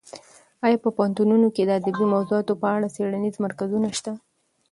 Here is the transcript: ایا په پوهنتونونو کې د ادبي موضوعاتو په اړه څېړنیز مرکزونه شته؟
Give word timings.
ایا 0.65 0.77
په 0.83 0.89
پوهنتونونو 0.95 1.47
کې 1.55 1.63
د 1.65 1.71
ادبي 1.79 2.05
موضوعاتو 2.13 2.59
په 2.61 2.67
اړه 2.75 2.87
څېړنیز 2.95 3.35
مرکزونه 3.45 3.87
شته؟ 3.97 4.11